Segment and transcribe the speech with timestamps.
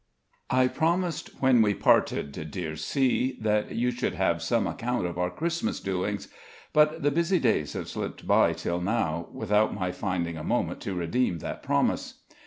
[0.49, 5.29] I promised, when we parted, dear C., that you should have some account of our
[5.29, 6.27] Christmas doings;
[6.73, 10.95] but the busy days have slipped by, till now, without my finding a moment to
[10.95, 12.23] redeem that promise.